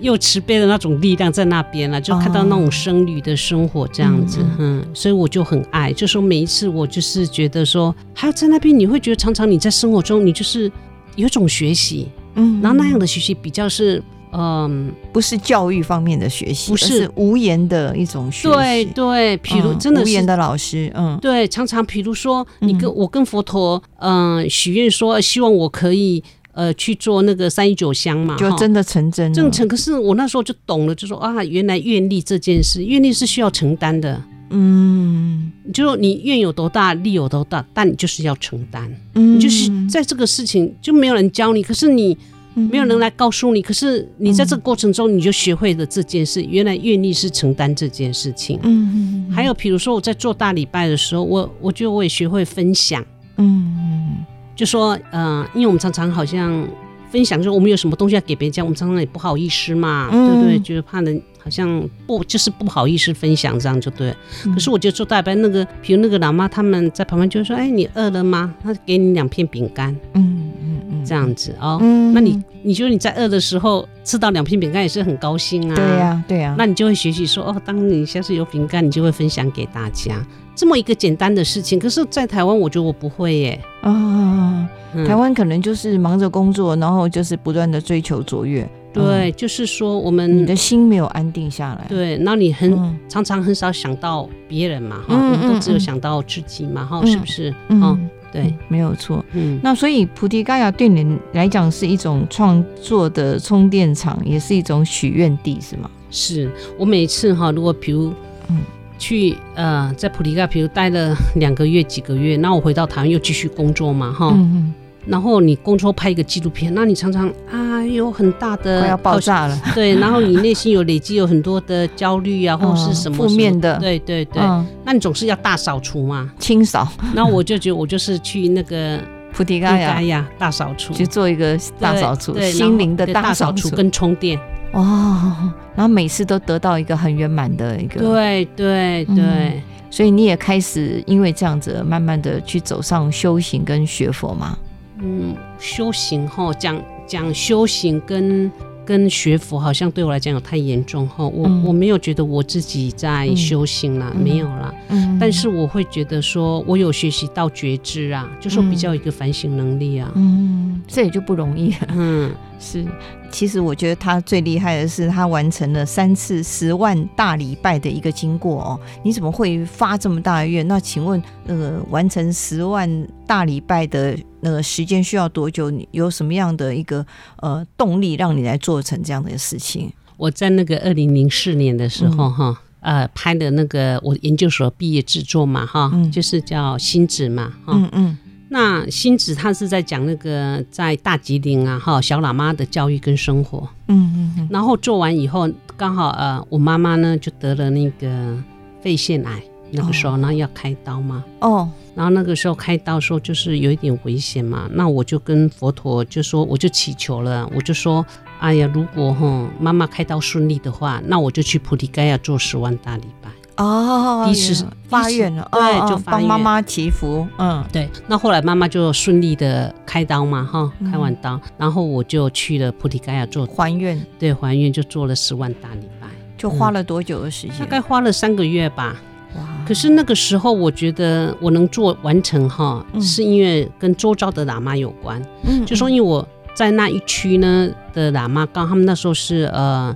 [0.00, 5.92] 又慈悲的那种力量在那边了，就看到那种僧侣的生活这样子，哦、嗯，所以我就很爱。
[5.92, 10.70] 就说每一次我就是觉得说，还有在那边，你会觉得常常你在生活中，你就是
[11.16, 18.54] 有种学习，嗯，然后那样的学习比较是，嗯，不是教育方面的学习，不是，是无言的一种学习。
[18.54, 26.22] 对对，比如真的无言的老师，嗯，对，常常比如说你跟我跟佛陀，嗯，许愿说希望我可以。
[26.56, 29.68] 呃，去做那个三一九香嘛，就真的成真了，正成。
[29.68, 34.22] 可是我那时候就懂了，就说啊，原来愿力这件事，愿力是需要承担的。
[34.48, 38.90] 嗯，就说你愿有多大，力有多大，但你就是要承担。
[39.12, 42.16] 嗯，你就是在这个事情就没有人教你，可是你
[42.54, 46.42] 没有人来告诉你，可是你在这个过程中你就学会了这件事。
[46.42, 48.58] 原来愿力是承担这件事情。
[48.62, 53.04] 嗯，还有比如说我在做大礼拜的时候，我我觉得我也学会分享。
[53.36, 54.24] 嗯。
[54.56, 56.66] 就说，呃，因为我们常常好像
[57.10, 60.58] 分享，就是我们有什么东西要给别人家，我们常常也不好意思嘛，嗯、对不对？
[60.58, 64.12] 就是怕人好像不，就是不好意思分享这样就对。
[64.46, 68.54] 嗯、可是我觉得做大白那个，比如那个老妈他们在旁边就说，哎，你饿了吗？
[68.64, 70.75] 他给你两片饼干，嗯，
[71.06, 71.78] 这样子哦。
[71.80, 75.74] 嗯、那你你觉得你在饿的时候吃到两片饼干也是很高兴啊？
[75.74, 76.54] 对呀、啊、对呀、啊。
[76.58, 80.24] 那你就会学习说，哦，当你下次有饼干，你就会分享给大家。
[80.54, 83.60] 这么一个简单的事情，可是，在台湾，我觉得我不会耶。
[83.82, 88.66] 啊、哦，台湾可能就是忙着工作，然后就是不断的追求卓越。
[88.90, 91.84] 对，嗯、就是说，我们你的心没有安定下来。
[91.90, 97.54] 对，那你很、嗯、常常很少想到别人嘛，哈、嗯，我们都只有想到自己嘛，哈、嗯，是不是？
[97.68, 97.98] 嗯，哦、
[98.32, 99.24] 对、嗯，没有错。
[99.32, 105.90] 嗯，那所以菩提伽亚对你来讲是一种创作的充电场，也是一种许愿地，是吗？
[106.10, 108.12] 是我每次哈，如果比如
[108.48, 108.58] 嗯。
[108.98, 114.32] 去呃，在菩提伽，比如待了两个月、几个月，那我回到台湾又继续工作嘛，哈。
[114.34, 114.74] 嗯嗯。
[115.06, 119.94] 然后你工作拍一个纪录片，那你常常啊有很大的快要爆炸了， 对。
[119.96, 124.42] 然后你内心有累积有很多的焦虑啊，或是什么负面的，对对对。
[124.84, 126.86] 那你总是要大扫除嘛，清扫。
[127.14, 128.98] 那我就觉得我就是去那个
[129.32, 134.38] 菩提伽亚大扫除，去做一个大扫除，心灵的大扫除跟充电。
[134.72, 144.58] 哦，然后每次都得到一个很圆满的一个，对对对、嗯，所以你也开始因为这样子，慢慢的去走上修行跟学佛吗？
[145.00, 148.50] 嗯，修行哈，讲讲修行跟
[148.84, 162.30] 跟学佛，好像对我来讲有太严重哈，我、嗯、我没有觉得我自己在修行啦，嗯、没有啦，嗯，但是我会觉得说我有学习到觉知啊，就说比较有一个反省能力啊，嗯，这也就不容易了，嗯。
[162.58, 162.86] 是，
[163.30, 168.80] 其实我觉得他最厉害的是他完成了三次十万大礼拜的一个经过哦。
[169.04, 170.66] 你怎么会发这么大的愿？
[170.66, 175.70] 那请问那个完成十万大礼拜的那个时间需要多久？
[175.70, 177.04] 你有什么样的一个
[177.36, 179.92] 呃动力让你来做成这样的事情？
[180.16, 188.18] 我在那个二零零四年的时候哈、嗯，呃，拍的那个我研究所毕业制作嘛哈、嗯，就是叫星子嘛哈，嗯嗯。
[188.48, 194.48] 那星子他是在讲那个在大吉林啊，哈小喇嘛的教育跟生活，嗯嗯嗯。
[194.50, 198.36] 然后做完以后，刚好呃我妈妈呢就得了那个
[198.80, 208.06] 肺腺癌，那个时候呢要开刀嘛，哦，然后那个时候开刀时候就是有一点危险嘛，那我就跟佛陀就说，我就祈求了，我就说，
[208.38, 213.28] 哎呀，如果哈妈妈开刀顺利的话，那我就去菩提盖亚做十万大礼拜。
[213.56, 217.88] 哦，第一次发愿了，对，哦、就帮妈妈祈福，嗯，对。
[218.06, 227.58] 那后来妈妈就顺利的开刀嘛，哈，开完刀，嗯、然后我就去了菩提盖亚做还愿，对，还愿就做了十万大礼拜，就花了多久的时间？
[227.60, 228.94] 大概花了三个月吧。
[229.36, 229.42] 哇！
[229.66, 235.20] 可是那个时候，我觉得我能做完成哈，嗯、是因为跟周遭的喇嘛有关。
[235.44, 239.94] 嗯，就说因为我在那一区呢的喇嘛，刚他们那时候是呃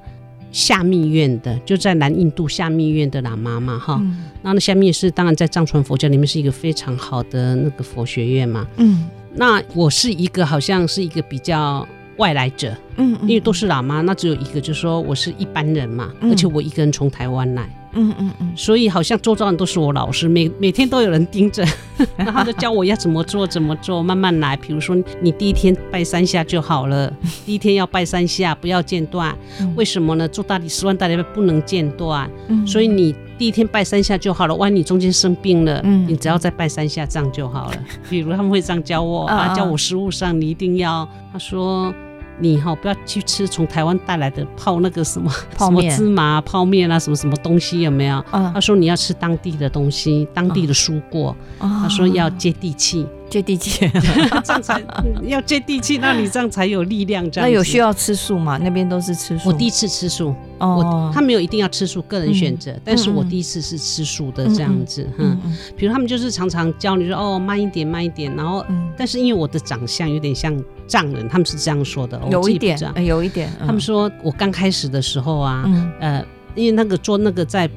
[0.53, 3.99] 下密院的，就在南印度下密院的喇嘛嘛哈。
[4.01, 8.67] 嗯、然后那下密是当然在藏传佛教里面是一个非常好的那个佛学院嘛。
[8.77, 11.87] 嗯，那我是一个好像是一个比较
[12.17, 12.77] 外来者。
[12.97, 17.69] 嗯，因为都是喇嘛，那只有一个，就是说我是一般人嘛，嗯、而且我一个人从台湾来。
[17.93, 21.65] 嗯嗯嗯，所以好像周遭人都是我老师，每每天都有人盯着，
[22.17, 24.57] 然后他就教我要怎么做，怎么做，慢慢来。
[24.57, 27.13] 比如说，你第一天拜三下就好了，
[27.45, 29.37] 第一天要拜三下，不要间断。
[29.61, 30.29] 嗯、为什么呢？
[30.29, 34.55] 做大礼十万大礼拜不能间断，嗯、所以你第一天拜三下就好了。
[34.55, 37.77] 万一你中间生病了，嗯、你只要再拜三下，这样就好了。
[38.09, 41.93] 比如他们会这样教我啊，教我食物上你一定要，他说。
[42.41, 48.25] 你哈不要去吃从台湾带来的泡那个什么泡面、芝麻泡面啊，什么什么东西有没有？
[48.33, 51.37] 嗯、他说你要吃当地的东西，当地的蔬果。
[51.61, 53.89] 嗯、他说要接地气，接地气，
[54.45, 54.83] 这样才
[55.23, 57.23] 要接地气，那你这样才有力量。
[57.31, 58.59] 这样那有需要吃素吗？
[58.61, 59.49] 那边都是吃素。
[59.49, 62.73] 我第一次吃素，哦、我他没有一定要吃素，个人选择。
[62.73, 65.41] 嗯、但是我第一次是吃素的这样子，嗯，
[65.77, 70.53] 比如他们就是常常教你说哦慢一点慢一点，然后，嗯、但是因为我的长相有点像。
[70.91, 73.49] 藏人，他们是这样说的，有一点，有一点。
[73.65, 77.71] 他们说我刚开始的时候啊，嗯、呃，因为那个做那个在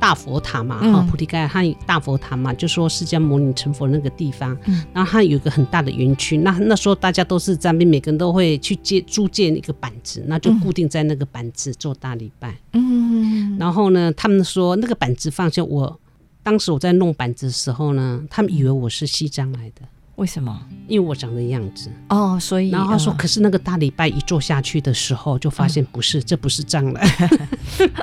[0.00, 12.54] 大佛塔嘛，哈、嗯，菩提伽，它大佛塔嘛，就说释迦牟尼成佛那个地方，嗯、然后它有一个很大的园区，那那时候大家都是在那边，每个人都会去借租借一个板子，那就固定在那个板子做大礼拜。
[12.72, 15.98] 嗯，然后呢，他们说那个板子放下，我
[16.42, 19.82] 当时我在弄板子的时候呢，他们以为我是西藏来的。
[20.16, 20.60] 为什么？
[20.86, 27.06] 因为我长的样子哦，所以然后他说，可是那个大礼拜一做下去的时候，就发现不是，这不是藏来，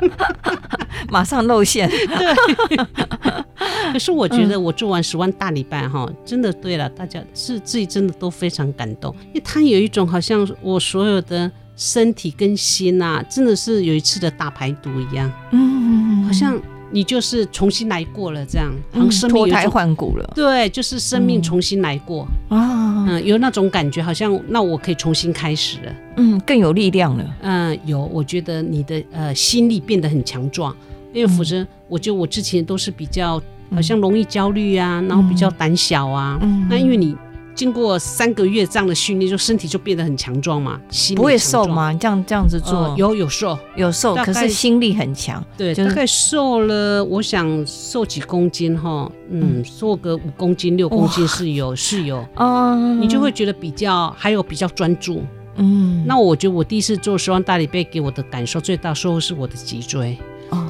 [1.10, 1.90] 马上露馅。
[1.90, 2.86] 对。
[3.94, 16.60] 可是我觉得我做完十万大礼拜哈，真的对了，大家是自己真的都非常感动，因为他有一种好像我所有的身体跟心啊，真的是有一次的大排毒一样，嗯，好像。
[16.92, 20.34] 你就是重新来过了，这样，嗯，生命脱胎换骨了。
[20.36, 22.28] 对，就是生命重新来过。
[22.50, 27.26] 啊，嗯，有那种感觉，好像那我可以重新开始了，嗯，更有力量了。
[27.42, 30.76] 嗯，有，我觉得你的呃心力变得很强壮，
[31.14, 33.42] 因为否则，我觉得我之前都是比较
[33.74, 37.16] 好像容易焦虑啊，然后比较胆小啊，嗯，那因为你。
[37.54, 41.94] 经过三个月这样的训练，就身体就变得很强壮嘛，心不会瘦吗？
[41.94, 43.58] 这样这样子做，呃、有有瘦。
[43.76, 45.44] 有瘦，可是心力很强。
[45.58, 55.24] 对，就是、大概瘦了，我想瘦几公斤哈，嗯，瘦个五公斤六公斤是有是有，嗯，你就会觉得比较还有比较专注，
[55.56, 60.18] 嗯，那我觉得我第一次做十万大礼拜给我的感受最大收获是我的脊椎。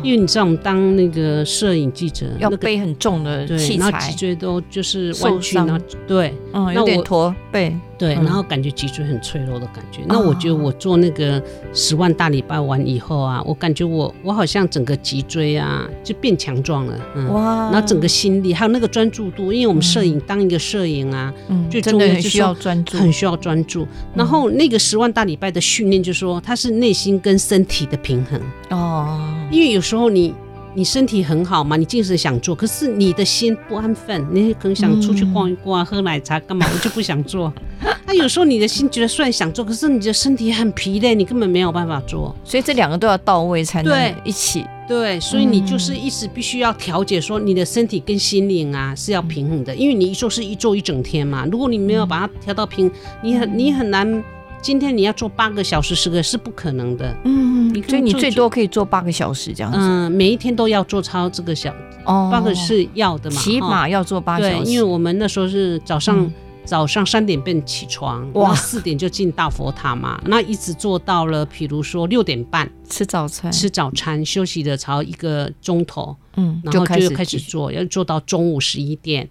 [0.04, 10.02] 因为你知道，我们当那个摄影记者要背很重的器材，然后脊椎都就是弯曲，然后对，嗯，有点驼背，对，然后感觉脊椎很脆弱的感觉。
[10.08, 11.40] 那我觉得我做那个
[11.72, 17.70] 十万大礼拜完以后啊，我感觉我我好像整个脊椎啊就变强壮了，哇！
[17.72, 23.88] 然后整个心力还有那个专注度，因为我们摄影当一个摄影啊，嗯，最重要就是需要专注，很需要专注。
[24.16, 29.20] 然后那个十万大礼拜的训练，就是说它是内心跟身体的平衡哦。
[29.52, 30.34] 因为有时候你
[30.74, 37.52] 你身体很好嘛，你精神想做，可是你的心不安分，你可能想出去逛一逛，喝奶茶干嘛，我就不想做。
[38.06, 42.36] 那有时候你的心觉得虽然想做，可是你的身体很疲累，你根本没有办法做。
[42.44, 44.66] 所以这两个都要到位才能一起。
[44.88, 52.92] 对，所以你就是一直必须要调节，说你的身体跟心灵啊是要平衡的，因为你一做是一做一整天嘛，如果你没有把它调到平，
[53.24, 54.24] 你很你很难。
[54.62, 57.18] 今天你要做八个小时、十个是不可能的。
[57.26, 59.80] 嗯，所以你最多可以做八个小时这样子。
[59.82, 61.74] 嗯，每一天都要做超这个小
[62.06, 64.64] 哦，八个是要的嘛，起码要做八个小时。
[64.66, 66.32] 对，因为我们那时候是早上、嗯、
[66.64, 79.28] 早上三点半起床，哇，四点就进大佛塔嘛，那一直做到了，比如说六点半吃早餐，吃早餐休息的超一个钟头，嗯，然后就开始做，要做到中午十一点。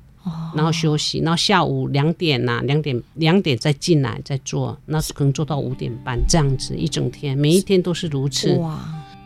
[0.55, 8.53] 然后休息，然后下午两点呐，两点两点再进来再做，那可能做到五点半这样子一整天，每一天都是如此。
[8.57, 8.79] 哇，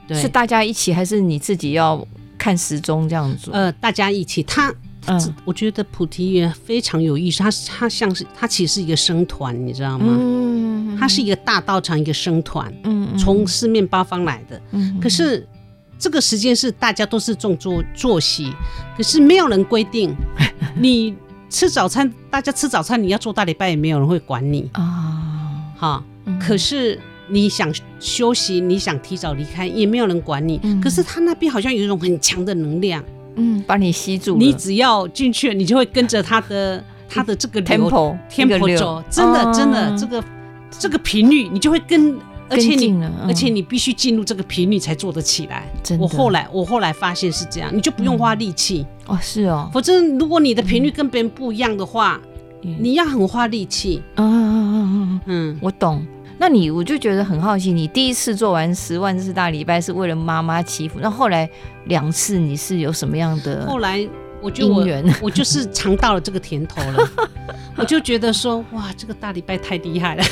[0.06, 2.06] 对，是大家一起还是你自己要
[2.38, 3.50] 看时钟这样子？
[3.52, 4.42] 呃，大家一起。
[4.44, 4.72] 他，
[5.06, 10.06] 嗯，我觉得菩提园非常有意思，它它像是它其实是一个生团，你知道吗？
[10.08, 15.46] 嗯，它是一个大道场，一个生团，嗯，从四面八方来的，嗯，可是。
[15.96, 18.52] 这个时间是大家都是这种作作息，
[18.96, 20.14] 可是没有人规定
[20.76, 21.14] 你
[21.48, 25.72] 吃早餐，大家吃早餐你要做大礼拜也没有人会管你啊。
[25.76, 26.04] 哈，
[26.40, 26.98] 可是
[27.28, 30.60] 你想休息，你想提早离开，也没有人管你。
[30.82, 33.02] 可是他那边好像有一种很强的能量，
[33.36, 34.36] 嗯，把你吸住。
[34.36, 40.24] 你只要进去，你就会跟着他的 他的这个 tempo tempo 走，真的真的这个
[40.70, 42.18] 这个频率，你就会跟。
[42.54, 45.70] 而且你，嗯、而且你必须进入这个频率才做得起来。
[45.82, 49.68] 真的，我后来我后来发现是这样，你就不用花力气，嗯、哦，是哦。
[49.72, 52.20] 否则如果你的频率跟别人不一样的话，
[52.62, 54.02] 嗯、你要很花力气。
[54.16, 56.04] 嗯嗯嗯嗯嗯，嗯我懂。
[56.36, 61.48] 那你我就觉得很好奇，你第一次做完十万次大礼拜是为了妈妈祈福，那后来
[61.84, 63.64] 两次你是有什么样的？
[63.66, 64.06] 后来
[64.44, 64.86] 我就我
[65.22, 67.08] 我就是尝到了这个甜头了，
[67.76, 70.24] 我就觉得说哇，这个大礼拜太厉害了。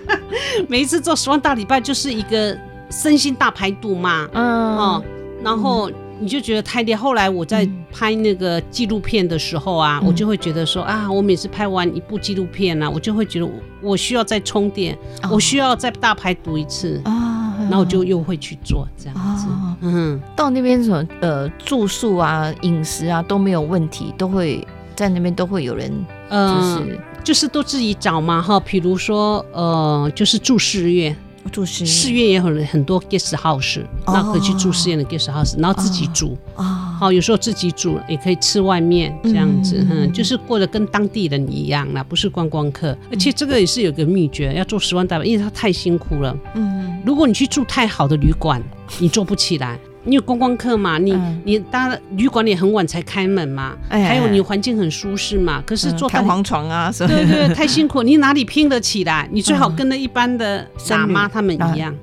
[0.68, 2.56] 每一次做十万大礼拜就是一个
[2.90, 5.04] 身心大排毒嘛，嗯，哦，
[5.42, 5.90] 然后
[6.20, 7.00] 你就觉得太厉害。
[7.00, 13.48] 后来我在拍那个纪录片的时候啊，嗯、我就会觉得说啊，我每次拍完一部纪录片呢、啊，我就会觉得
[13.82, 17.00] 我需要再充电，哦、我需要再大排毒一次。
[17.04, 19.46] 啊，然后我就又会去做这样子。
[19.48, 25.90] 哦、嗯，到那边什么呃住宿啊、饮食啊都没有问题，都会在那边都会有人，
[26.30, 26.78] 就是。
[26.80, 31.16] 嗯就是都自己找嘛哈，比如说呃，就是住寺院，
[31.50, 42.96] 住寺寺院也有很很多 guest house，那可以去住寺院的 guest house，然后自己煮啊，好，有时候自己煮也可以吃外面这样子，嗯，就是过得跟当地人一样啦，不是观光客。
[43.10, 46.36] 而且这个也是有个秘诀，要做十万大礼拜，因为它太辛苦了。
[46.54, 48.62] 嗯，如果你去住太好的旅馆，
[48.98, 49.78] 你做不起来。
[50.08, 50.98] 你有观光客嘛？
[50.98, 53.76] 你、嗯、你搭旅馆也很晚才开门嘛？
[53.88, 55.60] 哎呀，还有你环境很舒适嘛？
[55.66, 59.28] 可是坐弹簧床啊，对对对，太辛苦，你哪里拼得起来？
[59.32, 61.98] 你最好跟那一般的傻妈他们一样，嗯、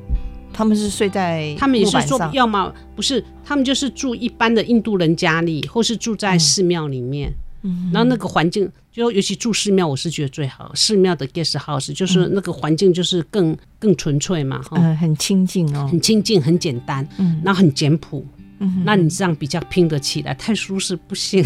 [0.53, 7.33] 他们是睡在他们也是做，要么不是，他们就是住一般的印度人家里，或是住在寺庙里面。
[7.63, 7.89] 嗯。
[7.91, 10.71] 然后那个环境，就尤其住寺庙，我是觉得最好。
[10.75, 18.25] 寺庙的 guest house 就是那个环境，就是更更纯粹嘛，哈，嗯，很清静哦，很清静，很简单，嗯，然后很简朴，
[18.59, 21.43] 嗯，那你这样比较拼得起来，太舒适不行。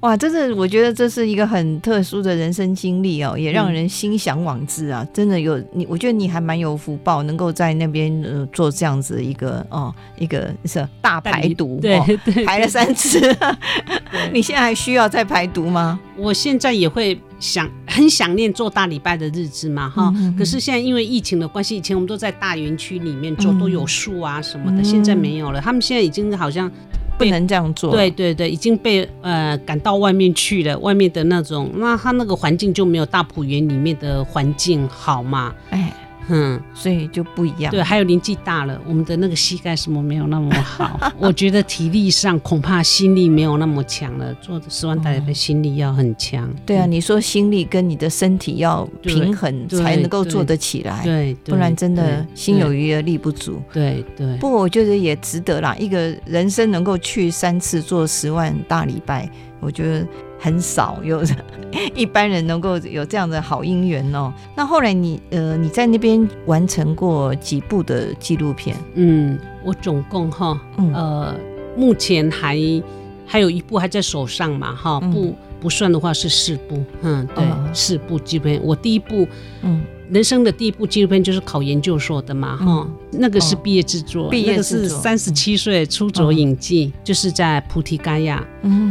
[0.00, 5.06] 哇，真的我觉得这是一个很特殊的人生经历哦，也让人心向往之啊！
[5.12, 13.20] 真的有你，我觉得你还蛮有福报，能够在那边呃做这样子一个哦，一个是大排毒，对对，排了三次，
[14.32, 16.00] 你现在还需要再排毒吗？
[16.16, 20.12] 我现在也会想很想念做大礼拜的日子嘛，哈。
[20.36, 25.60] 可是现在因为疫情的关系，以前我们都在大园区里面做，都有树啊什么的，现在没有了。
[25.60, 26.70] 他们现在已经好像。
[27.24, 27.92] 不能这样做。
[27.92, 30.78] 对对对，已经被呃赶到外面去了。
[30.78, 35.54] 外面的那种，那他那个环境就没有大埔园里面的环境好嘛？
[35.70, 35.92] 哎，
[36.28, 37.70] 嗯，所以就不一样。
[37.70, 41.12] 对，还有年纪大了，我们的那个膝盖什么没有那么好。
[41.18, 44.32] 我觉得体力上恐怕心力没有那么强了。
[44.34, 46.48] 做十万大礼的心力要很强。
[46.48, 51.02] 嗯、对啊，你说心力跟你的身体要平衡才能够做得起来。
[51.02, 53.60] 对，对不然真的心有余而力不足。
[53.72, 54.26] 对对。
[54.26, 60.06] 对不过我觉得也值得啦，一个人生能够去三次做十万大礼拜，我觉得
[60.40, 61.22] 很少有
[61.94, 64.32] 一般人能够有这样的好姻缘哦。
[64.56, 68.74] 那后来你呃你在那边完成过几部的纪录片？
[68.94, 70.58] 嗯，我总共哈
[70.94, 71.34] 呃
[71.76, 72.56] 目前还
[73.26, 78.60] 还有一部还在手上嘛哈，不不算的话是四部，嗯对，四部纪录片。
[78.64, 79.28] 我第一部
[79.62, 79.82] 嗯。
[80.10, 88.44] 人生的第一部纪录片就是考研究所的嘛，哈，那个是毕业制作，那个是三十七岁出走影记，就是在菩提伽亚，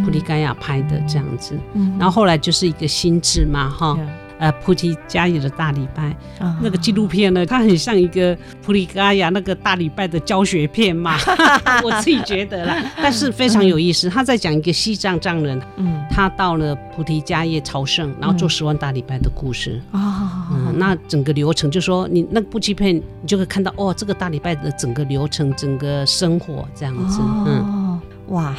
[0.04, 1.58] 菩提伽亚拍的这样子，
[1.98, 3.98] 然后后来就是一个心智嘛，哈。
[4.40, 11.18] 呃，菩提伽耶的大礼拜，哦、那个纪录片呢，它很像一个菩提伽亚那个大礼拜的教学片嘛，
[11.84, 14.10] 我自己觉得啦，但是非常有意思。
[14.10, 19.82] 他在讲一个西藏藏人，嗯，他到了菩提伽耶朝圣，然后做十万大礼拜的故事。
[19.92, 20.39] 哦、嗯，
[20.80, 28.02] 那整个流程就说你那部纪录片，你就会看到哦，这个大礼拜的整个流程，整个生活这样子，哦、嗯。
[28.30, 28.56] 哇，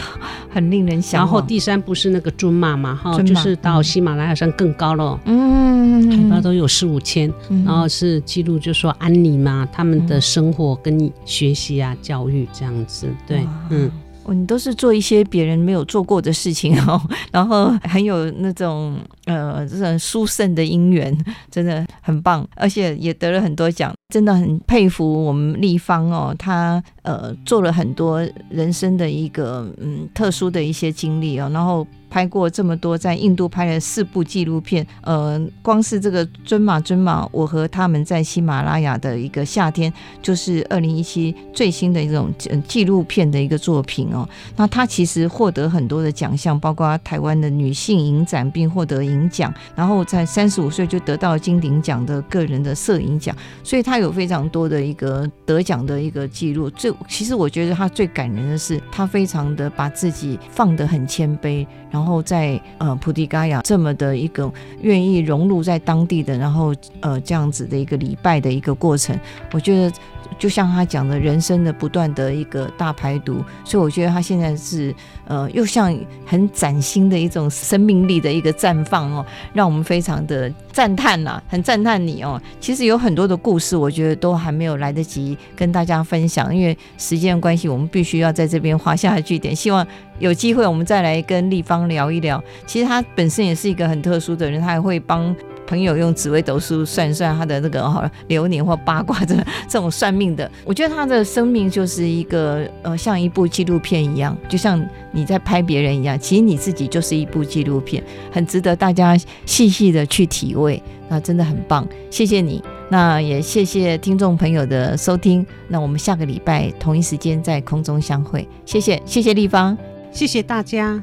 [0.52, 1.20] 很令人想。
[1.20, 7.32] 然后第三部是那个尊马嘛，哈，就是到喜马拉雅山更高了，嗯，海拔都有四五千，
[7.64, 13.88] 然后是记录，就说安妮嘛，他们的生活跟学习啊、教育这样子，对，嗯。
[14.34, 17.00] 你都是做一些别人没有做过的事情哦，
[17.32, 21.16] 然后很有那种呃这种殊胜的因缘，
[21.50, 34.86] 真的很棒，而且也得了很多奖，真的很佩服我们立方哦，他呃做了很多人生的一个嗯特殊的一些经历哦，然后拍过这么多，在印度拍了四部纪录片。
[35.02, 39.90] 呃，光是这个尊马尊马，我和他们在喜马拉雅的一个夏天，
[40.20, 42.30] 就是二零一七最新的一种
[42.66, 44.28] 纪录片的一个作品哦。
[44.56, 56.68] 那他其实获得很多的奖项，包括台湾的女性影展并获得银奖，然后在三十五岁就得到金鼎奖的个人的摄影奖，所以他有非常多的一个得奖的一个记录。
[56.70, 69.18] 最其实我觉得他最感人的是，他非常的把自己放得很谦卑，然后在呃菩提伽亚这么的一个愿意融入在当地的，然后呃这样子的一个礼拜的一个过程，
[69.52, 69.92] 我觉得。
[70.38, 74.94] 就像他讲的，人生的不断的一个大排毒，所以我觉得他现在是
[75.26, 82.40] 呃，又像很崭新的一种生命力的一个绽放哦，让我们非常的赞叹呐，很赞叹你哦。
[82.60, 89.54] 其实有很多的故事，我觉得都还没有来得及跟大家分享，因为时间关系，我们必须要在这边画下句点。
[89.54, 89.86] 希望
[90.18, 92.42] 有机会我们再来跟丽芳聊一聊。
[92.66, 95.34] 其实他本身也是一个很特殊的人，他还会帮。
[95.70, 99.36] 朋友用紫微斗数算算他的那个哈流年或八卦这
[99.68, 108.02] 这种算命的，我觉得他的生命就是一个呃像一部纪录片一样，就像你在拍别人一样，其实你自己就是一部纪录片，
[108.32, 109.16] 很值得大家
[109.46, 119.78] 细细的去体味，那真的很棒，谢谢你，那也谢谢听众朋友的收听，那我们下个礼拜同一时间在空中相会，谢谢谢谢丽芳，
[120.10, 121.00] 谢谢大家。